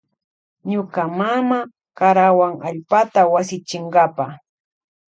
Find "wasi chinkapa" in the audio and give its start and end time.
3.33-4.25